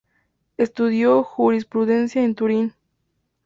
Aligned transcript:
Estudió 0.57 1.21
jurisprudencia 1.23 2.23
en 2.23 2.33
Turín. 2.33 2.73